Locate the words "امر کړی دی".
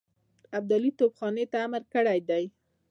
1.67-2.43